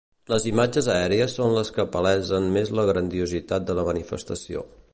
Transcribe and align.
Les 0.31 0.45
imatges 0.51 0.87
aèries 0.93 1.35
són 1.39 1.53
les 1.57 1.69
que 1.75 1.85
palesen 1.97 2.47
més 2.55 2.73
la 2.79 2.87
grandiositat 2.91 3.69
de 3.69 3.77
la 3.81 3.85
manifestació. 3.91 4.65